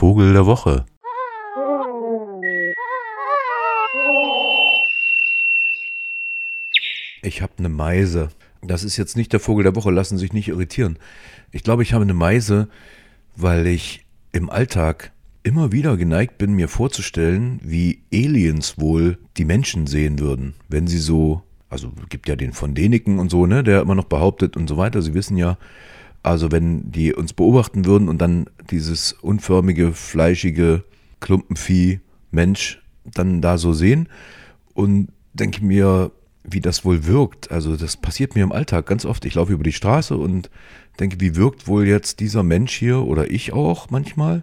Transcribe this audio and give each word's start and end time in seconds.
Vogel 0.00 0.32
der 0.32 0.46
Woche. 0.46 0.86
Ich 7.20 7.42
habe 7.42 7.52
eine 7.58 7.68
Meise. 7.68 8.30
Das 8.62 8.82
ist 8.82 8.96
jetzt 8.96 9.18
nicht 9.18 9.30
der 9.34 9.40
Vogel 9.40 9.62
der 9.62 9.76
Woche, 9.76 9.90
lassen 9.90 10.16
Sie 10.16 10.22
sich 10.22 10.32
nicht 10.32 10.48
irritieren. 10.48 10.98
Ich 11.52 11.64
glaube, 11.64 11.82
ich 11.82 11.92
habe 11.92 12.04
eine 12.04 12.14
Meise, 12.14 12.68
weil 13.36 13.66
ich 13.66 14.06
im 14.32 14.48
Alltag 14.48 15.12
immer 15.42 15.70
wieder 15.70 15.98
geneigt 15.98 16.38
bin, 16.38 16.54
mir 16.54 16.68
vorzustellen, 16.68 17.60
wie 17.62 18.00
Aliens 18.10 18.78
wohl 18.78 19.18
die 19.36 19.44
Menschen 19.44 19.86
sehen 19.86 20.18
würden, 20.18 20.54
wenn 20.70 20.86
sie 20.86 20.96
so, 20.96 21.42
also 21.68 21.92
gibt 22.08 22.26
ja 22.26 22.36
den 22.36 22.54
von 22.54 22.74
Deniken 22.74 23.18
und 23.18 23.30
so, 23.30 23.44
ne, 23.44 23.62
der 23.62 23.82
immer 23.82 23.96
noch 23.96 24.04
behauptet 24.04 24.56
und 24.56 24.66
so 24.66 24.78
weiter. 24.78 25.02
Sie 25.02 25.12
wissen 25.12 25.36
ja, 25.36 25.58
also 26.22 26.52
wenn 26.52 26.90
die 26.90 27.14
uns 27.14 27.32
beobachten 27.32 27.84
würden 27.84 28.08
und 28.08 28.18
dann 28.18 28.46
dieses 28.70 29.12
unförmige, 29.12 29.92
fleischige 29.92 30.84
Klumpenvieh 31.20 32.00
Mensch 32.30 32.82
dann 33.04 33.40
da 33.40 33.58
so 33.58 33.72
sehen 33.72 34.08
und 34.74 35.08
denke 35.32 35.64
mir, 35.64 36.12
wie 36.44 36.60
das 36.60 36.84
wohl 36.84 37.06
wirkt. 37.06 37.50
Also 37.50 37.76
das 37.76 37.96
passiert 37.96 38.34
mir 38.34 38.44
im 38.44 38.52
Alltag 38.52 38.86
ganz 38.86 39.04
oft. 39.04 39.24
Ich 39.24 39.34
laufe 39.34 39.52
über 39.52 39.64
die 39.64 39.72
Straße 39.72 40.16
und 40.16 40.50
denke, 40.98 41.20
wie 41.20 41.36
wirkt 41.36 41.66
wohl 41.66 41.86
jetzt 41.86 42.20
dieser 42.20 42.42
Mensch 42.42 42.74
hier 42.74 43.02
oder 43.02 43.30
ich 43.30 43.52
auch 43.52 43.90
manchmal 43.90 44.42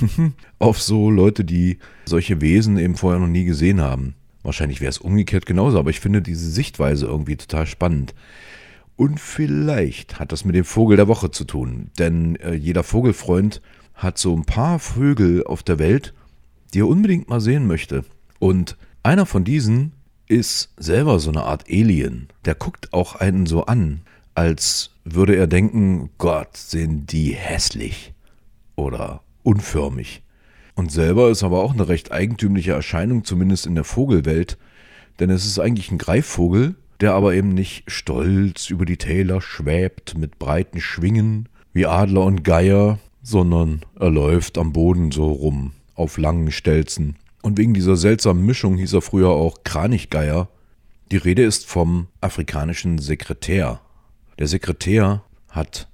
auf 0.58 0.80
so 0.80 1.10
Leute, 1.10 1.44
die 1.44 1.78
solche 2.06 2.40
Wesen 2.40 2.78
eben 2.78 2.96
vorher 2.96 3.20
noch 3.20 3.28
nie 3.28 3.44
gesehen 3.44 3.80
haben. 3.80 4.14
Wahrscheinlich 4.42 4.80
wäre 4.80 4.90
es 4.90 4.98
umgekehrt 4.98 5.46
genauso, 5.46 5.78
aber 5.78 5.90
ich 5.90 6.00
finde 6.00 6.20
diese 6.20 6.50
Sichtweise 6.50 7.06
irgendwie 7.06 7.36
total 7.36 7.66
spannend. 7.66 8.14
Und 8.96 9.18
vielleicht 9.18 10.18
hat 10.18 10.32
das 10.32 10.44
mit 10.44 10.54
dem 10.54 10.64
Vogel 10.64 10.96
der 10.96 11.08
Woche 11.08 11.30
zu 11.30 11.44
tun, 11.44 11.90
denn 11.98 12.36
äh, 12.36 12.54
jeder 12.54 12.82
Vogelfreund 12.82 13.62
hat 13.94 14.18
so 14.18 14.36
ein 14.36 14.44
paar 14.44 14.78
Vögel 14.78 15.44
auf 15.44 15.62
der 15.62 15.78
Welt, 15.78 16.14
die 16.72 16.80
er 16.80 16.88
unbedingt 16.88 17.28
mal 17.28 17.40
sehen 17.40 17.66
möchte. 17.66 18.04
Und 18.38 18.76
einer 19.02 19.26
von 19.26 19.44
diesen 19.44 19.92
ist 20.28 20.72
selber 20.76 21.18
so 21.20 21.30
eine 21.30 21.42
Art 21.42 21.64
Alien. 21.68 22.28
Der 22.44 22.54
guckt 22.54 22.92
auch 22.92 23.16
einen 23.16 23.46
so 23.46 23.66
an, 23.66 24.02
als 24.34 24.90
würde 25.04 25.36
er 25.36 25.46
denken, 25.46 26.10
Gott, 26.18 26.56
sind 26.56 27.12
die 27.12 27.32
hässlich 27.34 28.14
oder 28.76 29.22
unförmig. 29.42 30.22
Und 30.74 30.90
selber 30.90 31.30
ist 31.30 31.42
aber 31.42 31.62
auch 31.62 31.74
eine 31.74 31.88
recht 31.88 32.12
eigentümliche 32.12 32.72
Erscheinung, 32.72 33.24
zumindest 33.24 33.66
in 33.66 33.74
der 33.74 33.84
Vogelwelt, 33.84 34.56
denn 35.20 35.28
es 35.28 35.44
ist 35.44 35.58
eigentlich 35.58 35.90
ein 35.90 35.98
Greifvogel, 35.98 36.76
der 37.02 37.14
aber 37.14 37.34
eben 37.34 37.48
nicht 37.48 37.90
stolz 37.90 38.70
über 38.70 38.84
die 38.84 38.96
Täler 38.96 39.40
schwebt 39.40 40.16
mit 40.16 40.38
breiten 40.38 40.80
Schwingen 40.80 41.48
wie 41.72 41.86
Adler 41.86 42.24
und 42.24 42.44
Geier, 42.44 43.00
sondern 43.22 43.84
er 43.98 44.10
läuft 44.10 44.56
am 44.56 44.72
Boden 44.72 45.10
so 45.10 45.30
rum, 45.32 45.72
auf 45.94 46.16
langen 46.16 46.52
Stelzen. 46.52 47.16
Und 47.42 47.58
wegen 47.58 47.74
dieser 47.74 47.96
seltsamen 47.96 48.46
Mischung 48.46 48.76
hieß 48.76 48.92
er 48.92 49.02
früher 49.02 49.30
auch 49.30 49.64
Kranichgeier. 49.64 50.48
Die 51.10 51.16
Rede 51.16 51.42
ist 51.42 51.66
vom 51.66 52.06
afrikanischen 52.20 52.98
Sekretär. 52.98 53.80
Der 54.38 54.46
Sekretär 54.46 55.24
hat 55.48 55.88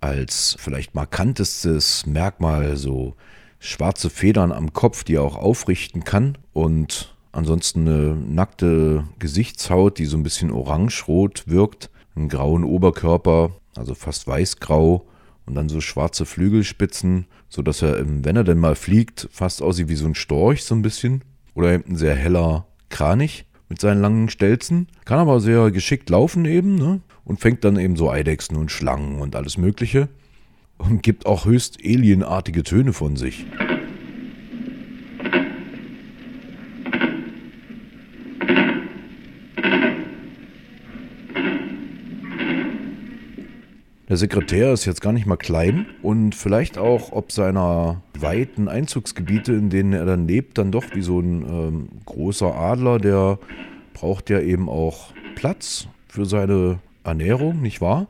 als 0.00 0.56
vielleicht 0.60 0.94
markantestes 0.94 2.06
Merkmal 2.06 2.76
so 2.76 3.16
schwarze 3.58 4.10
Federn 4.10 4.52
am 4.52 4.72
Kopf, 4.72 5.02
die 5.02 5.16
er 5.16 5.22
auch 5.22 5.36
aufrichten 5.36 6.04
kann 6.04 6.38
und 6.52 7.15
ansonsten 7.36 7.86
eine 7.86 8.16
nackte 8.16 9.04
Gesichtshaut, 9.18 9.98
die 9.98 10.06
so 10.06 10.16
ein 10.16 10.22
bisschen 10.22 10.50
orange-rot 10.50 11.44
wirkt, 11.46 11.90
einen 12.14 12.28
grauen 12.28 12.64
Oberkörper, 12.64 13.50
also 13.76 13.94
fast 13.94 14.26
weißgrau 14.26 15.06
und 15.44 15.54
dann 15.54 15.68
so 15.68 15.80
schwarze 15.80 16.24
Flügelspitzen, 16.26 17.26
sodass 17.48 17.82
er, 17.82 18.04
wenn 18.06 18.36
er 18.36 18.44
denn 18.44 18.58
mal 18.58 18.74
fliegt, 18.74 19.28
fast 19.30 19.62
aussieht 19.62 19.88
wie 19.88 19.96
so 19.96 20.06
ein 20.06 20.14
Storch 20.14 20.64
so 20.64 20.74
ein 20.74 20.82
bisschen. 20.82 21.22
Oder 21.54 21.72
eben 21.72 21.92
ein 21.92 21.96
sehr 21.96 22.14
heller 22.14 22.66
Kranich 22.88 23.46
mit 23.68 23.80
seinen 23.80 24.00
langen 24.00 24.28
Stelzen. 24.28 24.88
Kann 25.04 25.18
aber 25.18 25.40
sehr 25.40 25.70
geschickt 25.70 26.10
laufen 26.10 26.44
eben 26.44 26.74
ne? 26.74 27.00
und 27.24 27.40
fängt 27.40 27.64
dann 27.64 27.78
eben 27.78 27.96
so 27.96 28.10
Eidechsen 28.10 28.56
und 28.56 28.70
Schlangen 28.70 29.20
und 29.20 29.36
alles 29.36 29.56
Mögliche. 29.56 30.08
Und 30.78 31.02
gibt 31.02 31.24
auch 31.24 31.46
höchst 31.46 31.78
alienartige 31.82 32.62
Töne 32.62 32.92
von 32.92 33.16
sich. 33.16 33.46
Der 44.16 44.20
Sekretär 44.20 44.72
ist 44.72 44.86
jetzt 44.86 45.02
gar 45.02 45.12
nicht 45.12 45.26
mal 45.26 45.36
klein 45.36 45.84
und 46.00 46.34
vielleicht 46.34 46.78
auch 46.78 47.12
ob 47.12 47.32
seiner 47.32 48.00
weiten 48.18 48.66
Einzugsgebiete, 48.66 49.52
in 49.52 49.68
denen 49.68 49.92
er 49.92 50.06
dann 50.06 50.26
lebt, 50.26 50.56
dann 50.56 50.72
doch 50.72 50.84
wie 50.94 51.02
so 51.02 51.20
ein 51.20 51.42
ähm, 51.42 51.88
großer 52.06 52.54
Adler, 52.54 52.98
der 52.98 53.38
braucht 53.92 54.30
ja 54.30 54.40
eben 54.40 54.70
auch 54.70 55.12
Platz 55.34 55.88
für 56.08 56.24
seine 56.24 56.78
Ernährung, 57.04 57.60
nicht 57.60 57.82
wahr? 57.82 58.06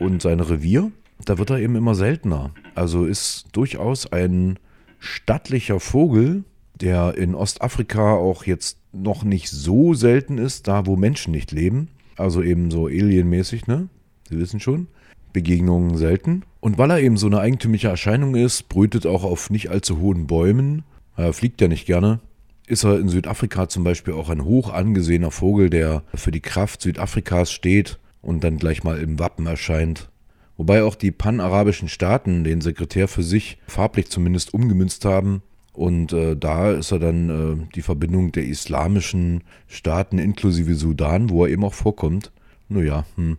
Und 0.00 0.22
sein 0.22 0.40
Revier. 0.40 0.90
Da 1.24 1.38
wird 1.38 1.50
er 1.50 1.60
eben 1.60 1.76
immer 1.76 1.94
seltener. 1.94 2.50
Also 2.74 3.04
ist 3.04 3.46
durchaus 3.52 4.10
ein 4.10 4.58
stattlicher 4.98 5.78
Vogel, 5.78 6.42
der 6.74 7.16
in 7.16 7.36
Ostafrika 7.36 8.16
auch 8.16 8.42
jetzt 8.42 8.76
noch 8.92 9.22
nicht 9.22 9.50
so 9.50 9.94
selten 9.94 10.38
ist, 10.38 10.66
da 10.66 10.84
wo 10.86 10.96
Menschen 10.96 11.30
nicht 11.30 11.52
leben. 11.52 11.90
Also 12.16 12.42
eben 12.42 12.72
so 12.72 12.86
alienmäßig, 12.86 13.68
ne? 13.68 13.88
Sie 14.28 14.38
wissen 14.38 14.60
schon. 14.60 14.88
Begegnungen 15.32 15.96
selten. 15.96 16.42
Und 16.60 16.78
weil 16.78 16.90
er 16.90 17.00
eben 17.00 17.16
so 17.16 17.26
eine 17.26 17.40
eigentümliche 17.40 17.88
Erscheinung 17.88 18.34
ist, 18.34 18.68
brütet 18.68 19.06
auch 19.06 19.24
auf 19.24 19.50
nicht 19.50 19.70
allzu 19.70 19.98
hohen 19.98 20.26
Bäumen. 20.26 20.84
Er 21.16 21.32
fliegt 21.32 21.60
ja 21.60 21.68
nicht 21.68 21.86
gerne. 21.86 22.20
Ist 22.66 22.84
er 22.84 22.98
in 22.98 23.08
Südafrika 23.08 23.68
zum 23.68 23.84
Beispiel 23.84 24.14
auch 24.14 24.30
ein 24.30 24.44
hoch 24.44 24.72
angesehener 24.72 25.30
Vogel, 25.30 25.70
der 25.70 26.02
für 26.14 26.30
die 26.30 26.40
Kraft 26.40 26.82
Südafrikas 26.82 27.50
steht 27.50 27.98
und 28.20 28.44
dann 28.44 28.58
gleich 28.58 28.84
mal 28.84 28.98
im 28.98 29.18
Wappen 29.18 29.46
erscheint. 29.46 30.08
Wobei 30.56 30.84
auch 30.84 30.94
die 30.94 31.10
panarabischen 31.10 31.88
Staaten 31.88 32.44
den 32.44 32.60
Sekretär 32.60 33.08
für 33.08 33.22
sich 33.22 33.58
farblich 33.66 34.10
zumindest 34.10 34.54
umgemünzt 34.54 35.04
haben. 35.04 35.42
Und 35.72 36.12
äh, 36.12 36.36
da 36.36 36.70
ist 36.70 36.92
er 36.92 36.98
dann 36.98 37.30
äh, 37.30 37.66
die 37.74 37.82
Verbindung 37.82 38.30
der 38.30 38.44
islamischen 38.44 39.42
Staaten 39.66 40.18
inklusive 40.18 40.74
Sudan, 40.74 41.30
wo 41.30 41.44
er 41.44 41.50
eben 41.50 41.64
auch 41.64 41.74
vorkommt. 41.74 42.30
Naja, 42.68 43.06
hm. 43.16 43.38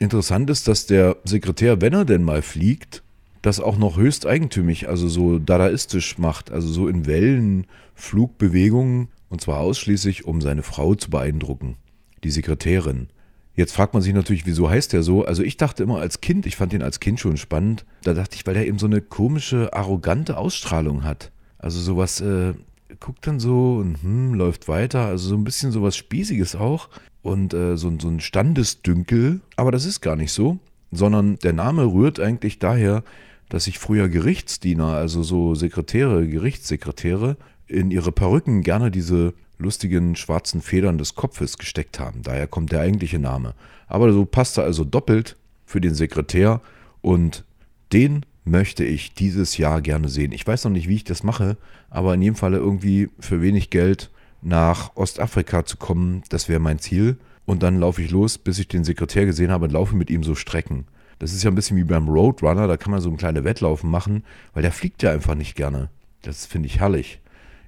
Interessant 0.00 0.48
ist, 0.48 0.66
dass 0.66 0.86
der 0.86 1.18
Sekretär, 1.24 1.82
wenn 1.82 1.92
er 1.92 2.06
denn 2.06 2.22
mal 2.22 2.40
fliegt, 2.40 3.02
das 3.42 3.60
auch 3.60 3.76
noch 3.76 3.98
höchst 3.98 4.26
eigentümlich, 4.26 4.88
also 4.88 5.08
so 5.08 5.38
dadaistisch 5.38 6.16
macht, 6.16 6.50
also 6.50 6.68
so 6.68 6.88
in 6.88 7.06
Wellen, 7.06 7.66
Flugbewegungen, 7.94 9.08
und 9.28 9.42
zwar 9.42 9.60
ausschließlich, 9.60 10.24
um 10.24 10.40
seine 10.40 10.62
Frau 10.62 10.94
zu 10.94 11.10
beeindrucken, 11.10 11.76
die 12.24 12.30
Sekretärin. 12.30 13.08
Jetzt 13.54 13.72
fragt 13.74 13.92
man 13.92 14.02
sich 14.02 14.14
natürlich, 14.14 14.46
wieso 14.46 14.70
heißt 14.70 14.94
der 14.94 15.02
so? 15.02 15.26
Also 15.26 15.42
ich 15.42 15.58
dachte 15.58 15.82
immer 15.82 16.00
als 16.00 16.22
Kind, 16.22 16.46
ich 16.46 16.56
fand 16.56 16.72
ihn 16.72 16.82
als 16.82 17.00
Kind 17.00 17.20
schon 17.20 17.36
spannend, 17.36 17.84
da 18.02 18.14
dachte 18.14 18.36
ich, 18.36 18.46
weil 18.46 18.56
er 18.56 18.66
eben 18.66 18.78
so 18.78 18.86
eine 18.86 19.02
komische, 19.02 19.74
arrogante 19.74 20.38
Ausstrahlung 20.38 21.04
hat. 21.04 21.30
Also 21.58 21.78
sowas, 21.78 22.22
äh, 22.22 22.54
guckt 23.00 23.26
dann 23.26 23.40
so 23.40 23.76
und 23.76 24.02
hm, 24.02 24.34
läuft 24.34 24.68
weiter, 24.68 25.06
also 25.06 25.30
so 25.30 25.34
ein 25.34 25.44
bisschen 25.44 25.72
sowas 25.72 25.96
Spießiges 25.96 26.54
auch 26.54 26.88
und 27.22 27.54
äh, 27.54 27.76
so, 27.76 27.92
so 27.98 28.08
ein 28.08 28.20
Standesdünkel, 28.20 29.40
aber 29.56 29.72
das 29.72 29.84
ist 29.84 30.00
gar 30.00 30.16
nicht 30.16 30.32
so, 30.32 30.58
sondern 30.92 31.38
der 31.38 31.52
Name 31.52 31.84
rührt 31.84 32.20
eigentlich 32.20 32.58
daher, 32.58 33.02
dass 33.48 33.64
sich 33.64 33.78
früher 33.78 34.08
Gerichtsdiener, 34.08 34.88
also 34.88 35.22
so 35.22 35.54
Sekretäre, 35.54 36.26
Gerichtssekretäre, 36.28 37.36
in 37.66 37.90
ihre 37.90 38.12
Perücken 38.12 38.62
gerne 38.62 38.90
diese 38.90 39.34
lustigen 39.58 40.16
schwarzen 40.16 40.62
Federn 40.62 40.98
des 40.98 41.14
Kopfes 41.14 41.58
gesteckt 41.58 42.00
haben. 42.00 42.22
Daher 42.22 42.46
kommt 42.46 42.72
der 42.72 42.80
eigentliche 42.80 43.18
Name. 43.18 43.54
Aber 43.86 44.12
so 44.12 44.24
passt 44.24 44.58
er 44.58 44.64
also 44.64 44.84
doppelt 44.84 45.36
für 45.66 45.80
den 45.80 45.94
Sekretär 45.94 46.60
und 47.02 47.44
den 47.92 48.24
möchte 48.50 48.84
ich 48.84 49.14
dieses 49.14 49.56
Jahr 49.56 49.80
gerne 49.80 50.08
sehen. 50.08 50.32
Ich 50.32 50.46
weiß 50.46 50.64
noch 50.64 50.72
nicht, 50.72 50.88
wie 50.88 50.96
ich 50.96 51.04
das 51.04 51.22
mache, 51.22 51.56
aber 51.88 52.14
in 52.14 52.22
jedem 52.22 52.36
Falle 52.36 52.58
irgendwie 52.58 53.08
für 53.18 53.40
wenig 53.40 53.70
Geld 53.70 54.10
nach 54.42 54.96
Ostafrika 54.96 55.64
zu 55.64 55.76
kommen, 55.76 56.22
das 56.28 56.48
wäre 56.48 56.60
mein 56.60 56.78
Ziel. 56.78 57.16
Und 57.46 57.62
dann 57.62 57.78
laufe 57.78 58.02
ich 58.02 58.10
los, 58.10 58.38
bis 58.38 58.58
ich 58.58 58.68
den 58.68 58.84
Sekretär 58.84 59.26
gesehen 59.26 59.50
habe 59.50 59.64
und 59.64 59.72
laufe 59.72 59.96
mit 59.96 60.10
ihm 60.10 60.22
so 60.22 60.34
Strecken. 60.34 60.84
Das 61.18 61.32
ist 61.32 61.42
ja 61.42 61.50
ein 61.50 61.54
bisschen 61.54 61.76
wie 61.76 61.84
beim 61.84 62.08
Roadrunner, 62.08 62.66
da 62.66 62.76
kann 62.76 62.92
man 62.92 63.00
so 63.00 63.08
einen 63.08 63.18
kleinen 63.18 63.44
Wettlaufen 63.44 63.90
machen, 63.90 64.24
weil 64.54 64.62
der 64.62 64.72
fliegt 64.72 65.02
ja 65.02 65.10
einfach 65.10 65.34
nicht 65.34 65.54
gerne. 65.54 65.90
Das 66.22 66.46
finde 66.46 66.66
ich 66.66 66.80
herrlich. 66.80 67.20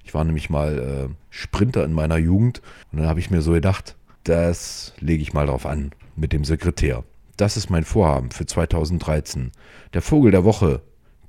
Ich 0.03 0.13
war 0.13 0.23
nämlich 0.23 0.49
mal 0.49 1.09
äh, 1.09 1.13
Sprinter 1.29 1.85
in 1.85 1.93
meiner 1.93 2.17
Jugend 2.17 2.61
und 2.91 2.99
dann 2.99 3.07
habe 3.07 3.19
ich 3.19 3.29
mir 3.29 3.41
so 3.41 3.51
gedacht, 3.51 3.95
das 4.23 4.93
lege 4.99 5.21
ich 5.21 5.33
mal 5.33 5.47
drauf 5.47 5.65
an 5.65 5.91
mit 6.15 6.33
dem 6.33 6.45
Sekretär. 6.45 7.03
Das 7.37 7.57
ist 7.57 7.69
mein 7.69 7.83
Vorhaben 7.83 8.29
für 8.29 8.45
2013. 8.45 9.51
Der 9.93 10.01
Vogel 10.01 10.31
der 10.31 10.43
Woche, 10.43 10.81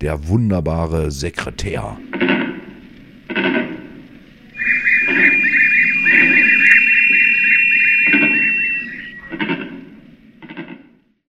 der 0.02 0.28
wunderbare 0.28 1.10
Sekretär. 1.10 1.96